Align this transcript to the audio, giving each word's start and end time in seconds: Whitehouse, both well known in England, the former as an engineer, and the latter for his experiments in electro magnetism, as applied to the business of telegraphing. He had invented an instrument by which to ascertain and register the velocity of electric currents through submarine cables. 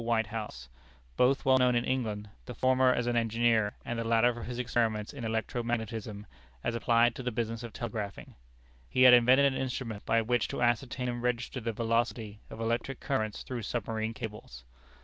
Whitehouse, 0.03 0.67
both 1.15 1.45
well 1.45 1.59
known 1.59 1.75
in 1.75 1.85
England, 1.85 2.27
the 2.45 2.55
former 2.55 2.91
as 2.91 3.05
an 3.05 3.15
engineer, 3.15 3.75
and 3.85 3.99
the 3.99 4.03
latter 4.03 4.33
for 4.33 4.41
his 4.45 4.57
experiments 4.57 5.13
in 5.13 5.23
electro 5.23 5.61
magnetism, 5.61 6.25
as 6.63 6.73
applied 6.73 7.13
to 7.13 7.21
the 7.21 7.31
business 7.31 7.61
of 7.61 7.71
telegraphing. 7.71 8.33
He 8.89 9.03
had 9.03 9.13
invented 9.13 9.53
an 9.53 9.61
instrument 9.61 10.03
by 10.07 10.23
which 10.23 10.47
to 10.47 10.61
ascertain 10.63 11.07
and 11.07 11.21
register 11.21 11.59
the 11.59 11.71
velocity 11.71 12.39
of 12.49 12.59
electric 12.59 12.99
currents 12.99 13.43
through 13.43 13.61
submarine 13.61 14.15
cables. 14.15 14.63